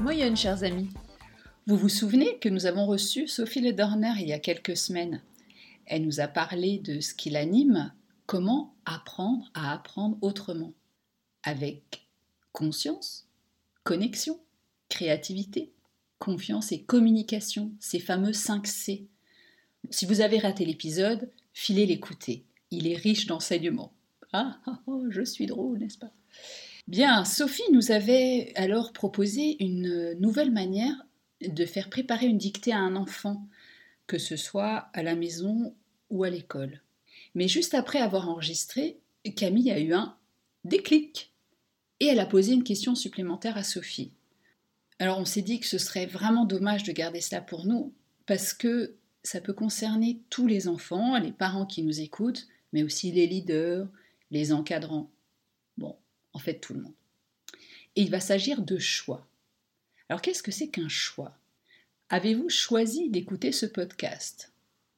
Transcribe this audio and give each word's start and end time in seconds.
Moyenne, 0.00 0.36
chers 0.36 0.62
amis. 0.64 0.90
Vous 1.66 1.76
vous 1.76 1.88
souvenez 1.88 2.36
que 2.38 2.48
nous 2.50 2.66
avons 2.66 2.84
reçu 2.84 3.26
Sophie 3.26 3.60
Ledorner 3.60 4.12
il 4.20 4.28
y 4.28 4.32
a 4.32 4.38
quelques 4.38 4.76
semaines 4.76 5.22
Elle 5.86 6.04
nous 6.04 6.20
a 6.20 6.28
parlé 6.28 6.78
de 6.78 7.00
ce 7.00 7.14
qui 7.14 7.30
l'anime, 7.30 7.92
comment 8.26 8.74
apprendre 8.84 9.50
à 9.54 9.72
apprendre 9.72 10.18
autrement, 10.22 10.72
avec 11.42 12.06
conscience, 12.52 13.26
connexion, 13.82 14.40
créativité, 14.88 15.72
confiance 16.18 16.72
et 16.72 16.82
communication, 16.82 17.72
ces 17.80 17.98
fameux 17.98 18.32
5 18.32 18.66
C. 18.66 19.08
Si 19.90 20.06
vous 20.06 20.20
avez 20.20 20.38
raté 20.38 20.64
l'épisode, 20.64 21.30
filez 21.52 21.86
l'écouter. 21.86 22.44
Il 22.70 22.86
est 22.86 22.96
riche 22.96 23.26
d'enseignements. 23.26 23.92
Ah, 24.32 24.58
ah, 24.66 24.80
ah, 24.86 25.00
je 25.10 25.22
suis 25.22 25.46
drôle, 25.46 25.78
n'est-ce 25.78 25.98
pas? 25.98 26.12
Bien, 26.88 27.24
Sophie 27.24 27.62
nous 27.72 27.92
avait 27.92 28.52
alors 28.56 28.92
proposé 28.92 29.62
une 29.62 30.14
nouvelle 30.18 30.50
manière 30.50 30.96
de 31.40 31.64
faire 31.66 31.88
préparer 31.88 32.26
une 32.26 32.38
dictée 32.38 32.72
à 32.72 32.78
un 32.78 32.96
enfant, 32.96 33.46
que 34.06 34.18
ce 34.18 34.36
soit 34.36 34.88
à 34.92 35.02
la 35.02 35.14
maison 35.14 35.74
ou 36.10 36.24
à 36.24 36.30
l'école. 36.30 36.82
Mais 37.34 37.48
juste 37.48 37.74
après 37.74 38.00
avoir 38.00 38.28
enregistré, 38.28 38.98
Camille 39.36 39.70
a 39.70 39.80
eu 39.80 39.92
un 39.92 40.16
déclic 40.64 41.32
et 42.00 42.06
elle 42.06 42.20
a 42.20 42.26
posé 42.26 42.52
une 42.52 42.64
question 42.64 42.94
supplémentaire 42.94 43.56
à 43.56 43.62
Sophie. 43.62 44.12
Alors 44.98 45.18
on 45.18 45.24
s'est 45.24 45.42
dit 45.42 45.60
que 45.60 45.66
ce 45.66 45.78
serait 45.78 46.06
vraiment 46.06 46.44
dommage 46.44 46.84
de 46.84 46.92
garder 46.92 47.20
cela 47.20 47.40
pour 47.40 47.66
nous 47.66 47.92
parce 48.26 48.52
que 48.52 48.96
ça 49.22 49.40
peut 49.40 49.54
concerner 49.54 50.20
tous 50.30 50.46
les 50.46 50.68
enfants, 50.68 51.18
les 51.18 51.32
parents 51.32 51.66
qui 51.66 51.82
nous 51.82 52.00
écoutent, 52.00 52.46
mais 52.72 52.82
aussi 52.82 53.10
les 53.10 53.26
leaders, 53.26 53.88
les 54.30 54.52
encadrants 54.52 55.10
en 56.34 56.38
fait 56.38 56.58
tout 56.58 56.74
le 56.74 56.80
monde. 56.80 56.94
Et 57.96 58.02
il 58.02 58.10
va 58.10 58.20
s'agir 58.20 58.60
de 58.60 58.78
choix. 58.78 59.26
Alors 60.08 60.20
qu'est-ce 60.20 60.42
que 60.42 60.50
c'est 60.50 60.68
qu'un 60.68 60.88
choix? 60.88 61.38
Avez-vous 62.10 62.50
choisi 62.50 63.08
d'écouter 63.08 63.50
ce 63.50 63.64
podcast? 63.64 64.52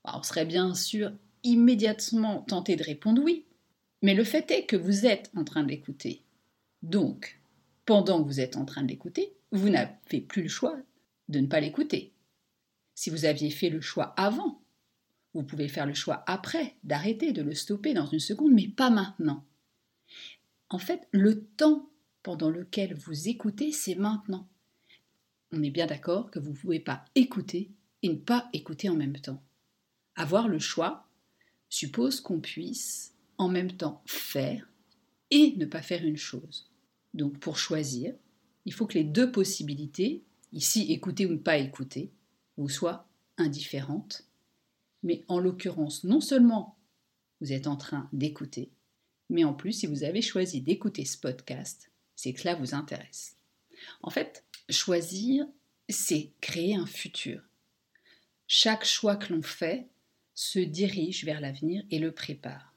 Bah, 0.04 0.14
On 0.16 0.22
serait 0.22 0.44
bien 0.44 0.74
sûr 0.74 1.12
immédiatement 1.44 2.42
tenté 2.42 2.74
de 2.74 2.82
répondre 2.82 3.22
oui, 3.22 3.44
mais 4.02 4.14
le 4.14 4.24
fait 4.24 4.50
est 4.50 4.66
que 4.66 4.76
vous 4.76 5.06
êtes 5.06 5.30
en 5.36 5.44
train 5.44 5.62
de 5.62 5.68
l'écouter. 5.68 6.22
Donc, 6.82 7.40
pendant 7.84 8.22
que 8.22 8.26
vous 8.26 8.40
êtes 8.40 8.56
en 8.56 8.64
train 8.64 8.82
de 8.82 8.88
l'écouter, 8.88 9.32
vous 9.52 9.70
n'avez 9.70 10.20
plus 10.20 10.42
le 10.42 10.48
choix 10.48 10.76
de 11.28 11.38
ne 11.38 11.46
pas 11.46 11.60
l'écouter. 11.60 12.12
Si 12.94 13.10
vous 13.10 13.24
aviez 13.24 13.50
fait 13.50 13.70
le 13.70 13.80
choix 13.80 14.12
avant, 14.16 14.60
vous 15.32 15.44
pouvez 15.44 15.68
faire 15.68 15.86
le 15.86 15.94
choix 15.94 16.24
après, 16.26 16.74
d'arrêter, 16.82 17.32
de 17.32 17.42
le 17.42 17.54
stopper 17.54 17.94
dans 17.94 18.06
une 18.06 18.20
seconde, 18.20 18.52
mais 18.52 18.68
pas 18.68 18.90
maintenant. 18.90 19.44
En 20.70 20.78
fait, 20.78 21.06
le 21.12 21.44
temps 21.44 21.88
pendant 22.24 22.50
lequel 22.50 22.94
vous 22.94 23.28
écoutez, 23.28 23.70
c'est 23.70 23.94
maintenant. 23.94 24.48
On 25.52 25.62
est 25.62 25.70
bien 25.70 25.86
d'accord 25.86 26.30
que 26.30 26.38
vous 26.38 26.50
ne 26.50 26.56
pouvez 26.56 26.80
pas 26.80 27.04
écouter 27.14 27.70
et 28.02 28.08
ne 28.08 28.16
pas 28.16 28.48
écouter 28.52 28.88
en 28.88 28.96
même 28.96 29.18
temps. 29.18 29.42
Avoir 30.14 30.48
le 30.48 30.58
choix 30.58 31.08
suppose 31.68 32.20
qu'on 32.20 32.40
puisse 32.40 33.14
en 33.38 33.48
même 33.48 33.72
temps 33.72 34.02
faire 34.06 34.68
et 35.30 35.54
ne 35.56 35.66
pas 35.66 35.82
faire 35.82 36.04
une 36.04 36.16
chose. 36.16 36.70
Donc 37.14 37.38
pour 37.38 37.58
choisir, 37.58 38.14
il 38.64 38.72
faut 38.72 38.86
que 38.86 38.98
les 38.98 39.04
deux 39.04 39.30
possibilités, 39.30 40.22
ici 40.52 40.92
écouter 40.92 41.26
ou 41.26 41.30
ne 41.30 41.36
pas 41.36 41.58
écouter, 41.58 42.12
vous 42.56 42.68
soient 42.68 43.08
indifférentes. 43.36 44.26
Mais 45.02 45.24
en 45.28 45.38
l'occurrence, 45.38 46.04
non 46.04 46.20
seulement 46.20 46.76
vous 47.40 47.52
êtes 47.52 47.66
en 47.66 47.76
train 47.76 48.08
d'écouter, 48.12 48.70
mais 49.28 49.44
en 49.44 49.54
plus, 49.54 49.72
si 49.72 49.86
vous 49.86 50.04
avez 50.04 50.22
choisi 50.22 50.60
d'écouter 50.60 51.04
ce 51.04 51.18
podcast, 51.18 51.90
c'est 52.14 52.32
que 52.32 52.40
cela 52.40 52.54
vous 52.54 52.74
intéresse. 52.74 53.36
En 54.02 54.10
fait, 54.10 54.44
choisir, 54.68 55.46
c'est 55.88 56.30
créer 56.40 56.74
un 56.74 56.86
futur. 56.86 57.42
Chaque 58.48 58.84
choix 58.84 59.16
que 59.16 59.32
l'on 59.32 59.42
fait 59.42 59.86
se 60.34 60.58
dirige 60.58 61.24
vers 61.24 61.40
l'avenir 61.40 61.84
et 61.90 61.98
le 61.98 62.12
prépare. 62.12 62.74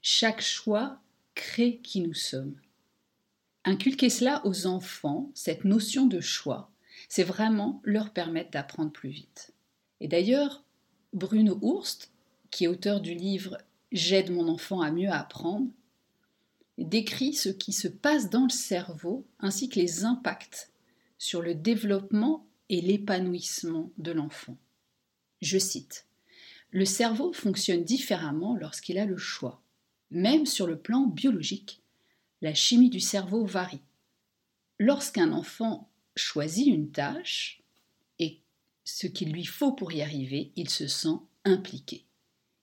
Chaque 0.00 0.42
choix 0.42 1.00
crée 1.34 1.78
qui 1.78 2.00
nous 2.00 2.14
sommes. 2.14 2.58
Inculquer 3.64 4.10
cela 4.10 4.44
aux 4.44 4.66
enfants, 4.66 5.30
cette 5.34 5.64
notion 5.64 6.06
de 6.06 6.20
choix, 6.20 6.70
c'est 7.08 7.22
vraiment 7.22 7.80
leur 7.84 8.12
permettre 8.12 8.50
d'apprendre 8.50 8.90
plus 8.90 9.10
vite. 9.10 9.52
Et 10.00 10.08
d'ailleurs, 10.08 10.64
Bruno 11.12 11.58
Hurst, 11.62 12.10
qui 12.50 12.64
est 12.64 12.68
auteur 12.68 13.00
du 13.00 13.14
livre 13.14 13.58
J'aide 13.92 14.30
mon 14.30 14.48
enfant 14.48 14.80
à 14.80 14.90
mieux 14.90 15.10
apprendre, 15.10 15.68
décrit 16.78 17.34
ce 17.34 17.48
qui 17.48 17.72
se 17.72 17.88
passe 17.88 18.30
dans 18.30 18.44
le 18.44 18.50
cerveau 18.50 19.26
ainsi 19.38 19.68
que 19.68 19.78
les 19.78 20.04
impacts 20.04 20.72
sur 21.18 21.42
le 21.42 21.54
développement 21.54 22.46
et 22.68 22.80
l'épanouissement 22.80 23.92
de 23.98 24.12
l'enfant. 24.12 24.56
Je 25.40 25.58
cite 25.58 26.06
Le 26.70 26.84
cerveau 26.84 27.32
fonctionne 27.32 27.84
différemment 27.84 28.56
lorsqu'il 28.56 28.98
a 28.98 29.04
le 29.04 29.18
choix. 29.18 29.62
Même 30.10 30.46
sur 30.46 30.66
le 30.66 30.78
plan 30.78 31.06
biologique, 31.06 31.82
la 32.40 32.54
chimie 32.54 32.90
du 32.90 33.00
cerveau 33.00 33.44
varie. 33.44 33.82
Lorsqu'un 34.78 35.32
enfant 35.32 35.90
choisit 36.16 36.66
une 36.66 36.90
tâche 36.90 37.62
et 38.18 38.40
ce 38.84 39.06
qu'il 39.06 39.32
lui 39.32 39.44
faut 39.44 39.72
pour 39.72 39.92
y 39.92 40.02
arriver, 40.02 40.52
il 40.56 40.68
se 40.68 40.86
sent 40.86 41.18
impliqué. 41.44 42.04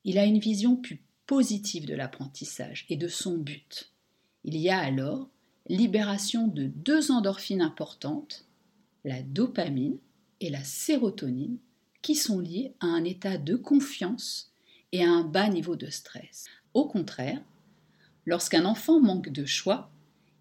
Il 0.03 0.17
a 0.17 0.25
une 0.25 0.39
vision 0.39 0.75
plus 0.75 1.01
positive 1.25 1.85
de 1.85 1.95
l'apprentissage 1.95 2.85
et 2.89 2.97
de 2.97 3.07
son 3.07 3.37
but. 3.37 3.93
Il 4.51 4.57
y 4.57 4.71
a 4.71 4.79
alors 4.79 5.29
libération 5.67 6.47
de 6.47 6.63
deux 6.63 7.11
endorphines 7.11 7.61
importantes, 7.61 8.47
la 9.03 9.21
dopamine 9.21 9.99
et 10.39 10.49
la 10.49 10.63
sérotonine, 10.63 11.59
qui 12.01 12.15
sont 12.15 12.39
liées 12.39 12.73
à 12.79 12.87
un 12.87 13.03
état 13.03 13.37
de 13.37 13.55
confiance 13.55 14.51
et 14.91 15.03
à 15.03 15.11
un 15.11 15.23
bas 15.23 15.49
niveau 15.49 15.75
de 15.75 15.91
stress. 15.91 16.45
Au 16.73 16.87
contraire, 16.87 17.43
lorsqu'un 18.25 18.65
enfant 18.65 18.99
manque 18.99 19.29
de 19.29 19.45
choix, 19.45 19.91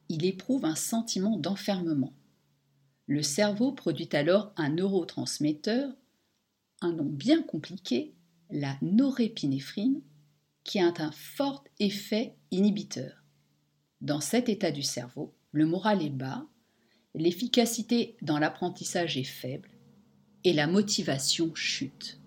il 0.09 0.25
éprouve 0.25 0.65
un 0.65 0.75
sentiment 0.75 1.37
d'enfermement. 1.37 2.15
Le 3.09 3.21
cerveau 3.21 3.73
produit 3.73 4.09
alors 4.13 4.55
un 4.57 4.71
neurotransmetteur, 4.71 5.93
un 6.81 6.93
nom 6.93 7.05
bien 7.05 7.43
compliqué, 7.43 8.15
la 8.51 8.75
norépinéphrine, 8.81 10.01
qui 10.65 10.81
a 10.81 10.87
un 10.97 11.13
fort 11.13 11.63
effet 11.79 12.35
inhibiteur. 12.51 13.19
Dans 14.01 14.21
cet 14.21 14.49
état 14.49 14.71
du 14.71 14.83
cerveau, 14.83 15.35
le 15.53 15.67
moral 15.67 16.03
est 16.03 16.11
bas, 16.11 16.47
l'efficacité 17.15 18.17
dans 18.23 18.39
l'apprentissage 18.39 19.17
est 19.17 19.25
faible 19.25 19.71
et 20.45 20.53
la 20.53 20.67
motivation 20.67 21.55
chute. 21.55 22.21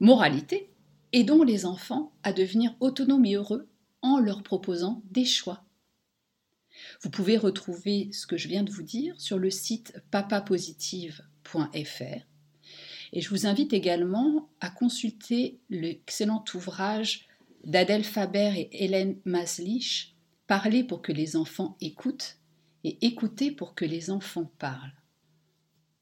Moralité, 0.00 0.70
aidons 1.12 1.42
les 1.42 1.64
enfants 1.64 2.12
à 2.22 2.32
devenir 2.32 2.74
autonomes 2.80 3.24
et 3.24 3.34
heureux 3.34 3.68
en 4.02 4.18
leur 4.18 4.42
proposant 4.42 5.02
des 5.10 5.24
choix. 5.24 5.64
Vous 7.02 7.10
pouvez 7.10 7.36
retrouver 7.36 8.10
ce 8.12 8.26
que 8.26 8.36
je 8.36 8.48
viens 8.48 8.62
de 8.62 8.70
vous 8.70 8.82
dire 8.82 9.20
sur 9.20 9.38
le 9.38 9.50
site 9.50 10.00
papapositive.fr 10.10 12.28
et 13.12 13.20
je 13.20 13.30
vous 13.30 13.46
invite 13.46 13.72
également 13.72 14.48
à 14.60 14.70
consulter 14.70 15.58
l'excellent 15.70 16.44
ouvrage 16.54 17.26
d'Adèle 17.64 18.04
Faber 18.04 18.52
et 18.56 18.84
Hélène 18.84 19.16
Maslich, 19.24 20.16
Parler 20.48 20.82
pour 20.82 21.02
que 21.02 21.12
les 21.12 21.36
enfants 21.36 21.76
écoutent 21.82 22.38
et 22.82 23.06
écouter 23.06 23.50
pour 23.50 23.74
que 23.74 23.84
les 23.84 24.10
enfants 24.10 24.50
parlent. 24.58 24.96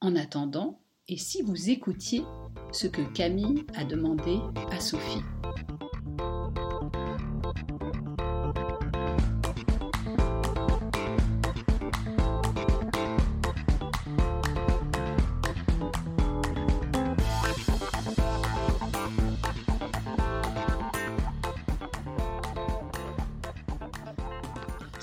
En 0.00 0.14
attendant, 0.14 0.78
et 1.08 1.16
si 1.16 1.42
vous 1.42 1.68
écoutiez 1.68 2.22
ce 2.70 2.86
que 2.86 3.02
Camille 3.12 3.66
a 3.74 3.84
demandé 3.84 4.38
à 4.70 4.78
Sophie? 4.78 5.24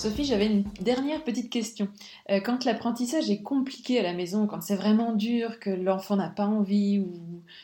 Sophie, 0.04 0.26
j'avais 0.26 0.48
une 0.48 0.66
dernière 0.82 1.24
petite 1.24 1.50
question. 1.50 1.88
Euh, 2.30 2.42
quand 2.42 2.66
l'apprentissage 2.66 3.30
est 3.30 3.42
compliqué 3.42 4.02
à 4.02 4.04
la 4.04 4.12
maison, 4.12 4.48
quand 4.48 4.60
c'est 4.60 4.76
vraiment 4.76 5.14
dur, 5.14 5.62
que 5.62 5.70
l'enfant 5.70 6.18
n'a 6.18 6.28
pas 6.28 6.46
envie, 6.46 7.02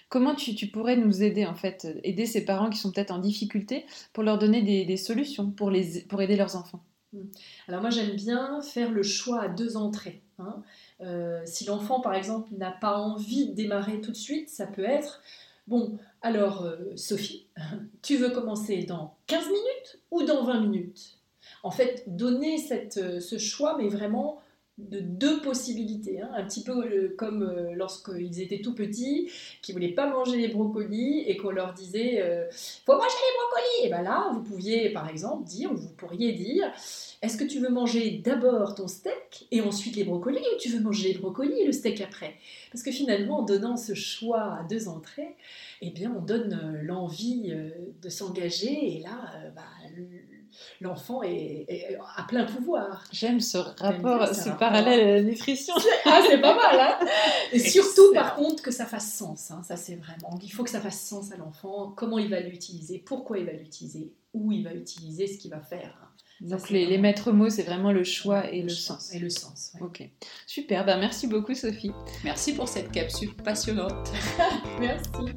comment 0.08 0.34
tu, 0.36 0.68
pourrais 0.68 0.96
nous 0.96 1.22
aider 1.22 1.46
en 1.46 1.54
fait, 1.54 1.86
aider 2.06 2.26
ces 2.26 2.46
parents 2.46 2.70
qui 2.70 2.78
sont 2.78 2.94
peut-être 2.94 3.12
en 3.12 3.20
difficulté 3.20 3.86
pour 4.14 4.24
leur 4.24 4.38
donner 4.38 4.86
des, 4.86 4.96
solutions 4.96 5.52
pour, 5.52 5.70
les, 5.70 6.00
pour 6.04 6.22
aider 6.22 6.38
leurs 6.38 6.56
enfants? 6.56 6.82
Hmm. 7.12 7.26
Alors 7.68 7.82
moi 7.82 7.90
j'aime 7.90 8.16
bien 8.16 8.62
faire 8.62 8.90
le 8.90 9.04
choix 9.04 9.42
à 9.42 9.50
deux 9.50 9.76
entrées. 9.76 10.22
Hein. 10.38 10.64
Euh, 11.02 11.42
si 11.44 11.66
l'enfant 11.66 12.00
par 12.00 12.14
exemple 12.14 12.52
n'a 12.58 12.72
pas 12.72 13.00
envie 13.00 13.50
de 13.50 13.54
démarrer 13.54 14.00
tout 14.00 14.12
de 14.12 14.18
suite, 14.18 14.48
ça 14.48 14.66
peut 14.66 14.86
être 14.86 15.22
Bon, 15.68 16.00
alors 16.22 16.64
euh, 16.64 16.78
Sophie, 16.96 17.48
tu 18.02 18.16
veux 18.16 18.30
commencer 18.30 18.86
dans 18.86 19.18
15 19.28 19.46
minutes 19.48 20.00
ou 20.10 20.24
dans 20.24 20.46
20 20.46 20.62
minutes? 20.62 21.19
En 21.64 21.72
fait, 21.72 22.04
donner 22.08 22.58
euh, 22.98 23.20
ce 23.20 23.38
choix, 23.38 23.78
mais 23.78 23.88
vraiment 23.88 24.40
de 24.78 25.02
deux 25.02 25.42
possibilités, 25.42 26.22
hein. 26.22 26.30
un 26.34 26.46
petit 26.46 26.64
peu 26.64 26.86
euh, 26.86 27.16
comme 27.18 27.44
euh, 27.44 27.74
lorsqu'ils 27.74 28.40
étaient 28.40 28.62
tout 28.62 28.74
petits, 28.74 29.30
qui 29.62 29.74
voulaient 29.74 29.92
pas 29.92 30.10
manger 30.10 30.38
les 30.38 30.48
brocolis 30.48 31.24
et 31.28 31.36
qu'on 31.36 31.52
leur 31.52 31.74
disait 31.74 32.24
faut 32.86 32.94
manger 32.94 33.04
les 33.04 33.38
brocolis. 33.38 33.86
Et 33.86 33.90
bien 33.90 34.02
là, 34.02 34.32
vous 34.34 34.42
pouviez 34.42 34.90
par 34.92 35.10
exemple 35.10 35.44
dire, 35.44 35.72
ou 35.72 35.76
vous 35.76 35.90
pourriez 35.90 36.32
dire, 36.32 36.72
est-ce 37.22 37.36
que 37.36 37.44
tu 37.44 37.60
veux 37.60 37.70
manger 37.70 38.22
d'abord 38.24 38.76
ton 38.76 38.88
steak 38.88 39.48
et 39.52 39.60
ensuite 39.60 39.98
les 39.98 40.06
brocolis, 40.06 40.40
ou 40.40 40.58
tu 40.58 40.70
veux 40.70 40.80
manger 40.80 41.12
les 41.12 41.20
brocolis 41.20 41.60
et 41.60 41.66
le 41.66 41.74
steak 41.74 42.00
après? 42.00 42.36
Parce 42.72 42.82
que 42.82 42.92
finalement, 42.92 43.40
en 43.40 43.44
donnant 43.44 43.76
ce 43.76 43.94
choix 43.94 44.60
à 44.62 44.64
deux 44.70 44.88
entrées, 44.88 45.36
eh 45.82 45.90
bien, 45.90 46.16
on 46.18 46.22
donne 46.22 46.80
l'envie 46.84 47.54
de 48.02 48.10
s'engager 48.10 48.96
et 48.96 49.00
là, 49.00 49.34
bah, 49.56 49.64
l'enfant 50.82 51.22
est, 51.24 51.98
à 52.16 52.24
plein 52.24 52.46
pouvoir. 52.46 53.04
J'aime 53.12 53.40
ce 53.40 53.58
rapport, 53.58 54.28
ce 54.34 54.50
parallèle 54.50 55.00
à 55.00 55.14
la 55.16 55.22
nutrition. 55.22 55.74
Ah, 56.06 56.22
c'est 56.28 56.40
pas 56.40 56.56
mal, 56.56 56.80
hein 56.80 57.08
Et 57.52 57.60
surtout, 57.60 58.14
par 58.14 58.36
contre, 58.36 58.64
que 58.64 58.72
ça 58.72 58.86
fasse 58.86 59.14
sens. 59.14 59.52
Hein. 59.52 59.62
ça, 59.64 59.76
c'est 59.76 59.96
vraiment. 59.96 60.38
Il 60.42 60.52
faut 60.52 60.64
que 60.64 60.70
ça 60.70 60.82
fasse 60.82 61.02
sens 61.02 61.32
à 61.32 61.38
l'enfant. 61.38 61.94
Comment 61.96 62.18
il 62.18 62.30
va 62.30 62.40
l'utiliser 62.40 63.00
Pourquoi 63.00 63.38
il 63.38 63.46
va 63.46 63.54
l'utiliser 63.54 64.14
Où 64.34 64.52
il 64.52 64.64
va 64.64 64.74
utiliser 64.74 65.28
ce 65.28 65.38
qu'il 65.38 65.52
va 65.52 65.60
faire 65.60 65.98
hein. 66.02 66.10
Donc 66.42 66.70
les, 66.70 66.98
maîtres 66.98 67.34
mots, 67.34 67.50
c'est 67.50 67.64
vraiment 67.64 67.92
le 67.92 68.06
choix 68.06 68.50
et 68.50 68.62
le, 68.62 68.70
sens. 68.70 69.14
Et 69.14 69.20
le 69.20 69.30
sens. 69.30 69.74
Ok, 69.82 70.10
super. 70.48 70.86
Ben, 70.86 70.98
merci 70.98 71.28
beaucoup 71.28 71.54
Sophie. 71.54 71.92
Merci 72.24 72.54
pour 72.54 72.70
cette 72.70 72.92
capsule 72.92 73.36
passionnante. 73.36 74.10
merci. 74.80 75.36